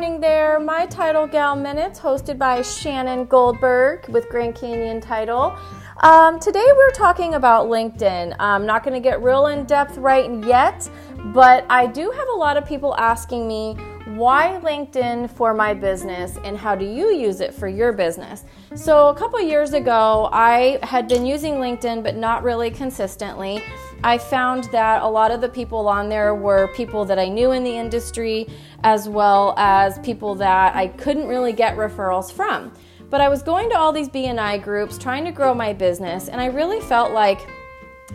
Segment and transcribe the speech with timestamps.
[0.00, 5.54] for My Title Gal Minutes, hosted by Shannon Goldberg with Grand Canyon Title.
[6.02, 8.34] Um, today we're talking about LinkedIn.
[8.38, 10.88] I'm not going to get real in depth right yet,
[11.34, 13.76] but I do have a lot of people asking me
[14.06, 18.44] why LinkedIn for my business and how do you use it for your business.
[18.74, 23.62] So, a couple years ago, I had been using LinkedIn, but not really consistently.
[24.02, 27.52] I found that a lot of the people on there were people that I knew
[27.52, 28.48] in the industry,
[28.82, 32.72] as well as people that I couldn't really get referrals from.
[33.10, 36.40] But I was going to all these BNI groups trying to grow my business, and
[36.40, 37.46] I really felt like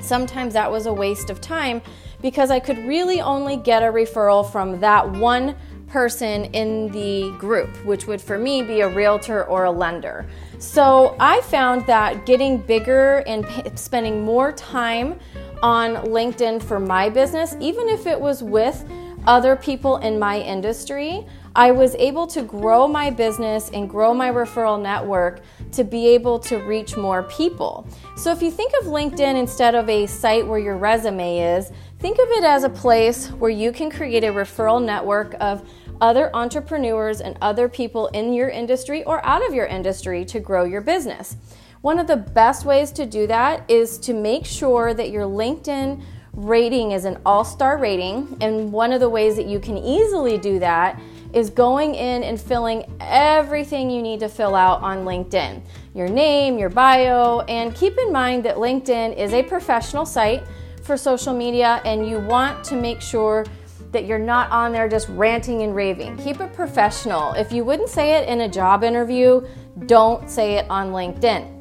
[0.00, 1.82] sometimes that was a waste of time
[2.20, 5.56] because I could really only get a referral from that one
[5.92, 10.26] person in the group, which would for me be a realtor or a lender.
[10.58, 13.46] So I found that getting bigger and
[13.78, 15.20] spending more time
[15.62, 18.84] on LinkedIn for my business, even if it was with
[19.26, 24.30] other people in my industry, I was able to grow my business and grow my
[24.30, 27.86] referral network to be able to reach more people.
[28.16, 31.70] So, if you think of LinkedIn instead of a site where your resume is,
[32.02, 35.64] think of it as a place where you can create a referral network of
[36.00, 40.64] other entrepreneurs and other people in your industry or out of your industry to grow
[40.64, 41.36] your business.
[41.80, 46.02] One of the best ways to do that is to make sure that your LinkedIn
[46.32, 48.36] rating is an all star rating.
[48.40, 51.00] And one of the ways that you can easily do that
[51.32, 55.62] is going in and filling everything you need to fill out on LinkedIn
[55.94, 60.42] your name, your bio, and keep in mind that LinkedIn is a professional site
[60.82, 63.44] for social media and you want to make sure
[63.92, 66.16] that you're not on there just ranting and raving.
[66.16, 67.32] Keep it professional.
[67.34, 69.46] If you wouldn't say it in a job interview,
[69.86, 71.60] don't say it on LinkedIn.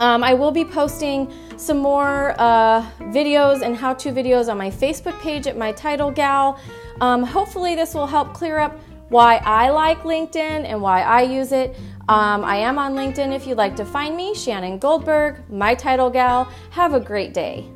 [0.00, 4.70] Um, I will be posting some more uh, videos and how to videos on my
[4.70, 6.58] Facebook page at My Title Gal.
[7.00, 8.78] Um, hopefully, this will help clear up
[9.10, 11.76] why I like LinkedIn and why I use it.
[12.08, 16.10] Um, I am on LinkedIn if you'd like to find me, Shannon Goldberg, My Title
[16.10, 16.44] Gal.
[16.70, 17.68] Have a great day.